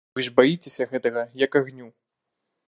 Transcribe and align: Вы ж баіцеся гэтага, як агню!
Вы 0.19 0.23
ж 0.27 0.31
баіцеся 0.37 0.87
гэтага, 0.93 1.27
як 1.45 1.51
агню! 1.61 1.87